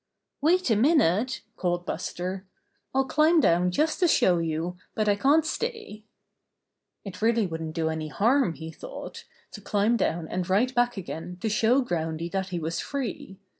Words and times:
"Wait 0.41 0.71
a 0.71 0.75
minute!" 0.75 1.43
called 1.55 1.85
Buster. 1.85 2.47
"I'll 2.91 3.05
climb 3.05 3.39
down 3.39 3.69
just 3.69 3.99
to 3.99 4.07
show 4.07 4.39
you, 4.39 4.75
but 4.95 5.07
I 5.07 5.15
can't 5.15 5.45
stay." 5.45 6.05
It 7.05 7.21
really 7.21 7.45
wouldn't 7.45 7.75
do 7.75 7.87
any 7.87 8.07
harm, 8.07 8.53
he 8.55 8.71
thought, 8.71 9.25
to 9.51 9.61
climb 9.61 9.97
down 9.97 10.27
and 10.27 10.49
right 10.49 10.73
back 10.73 10.97
again 10.97 11.37
to 11.41 11.49
show 11.49 11.83
Groundy 11.83 12.31
that 12.31 12.49
he 12.49 12.57
was 12.57 12.79
free. 12.79 13.37